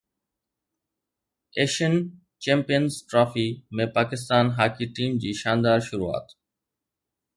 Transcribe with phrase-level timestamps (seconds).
[1.59, 1.93] Asian
[2.43, 3.47] champions trophy
[3.81, 6.27] ۾ Pakistan hockey team جي شاندار شروعات